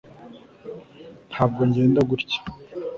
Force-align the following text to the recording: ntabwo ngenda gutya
ntabwo 1.31 1.59
ngenda 1.69 2.01
gutya 2.09 2.39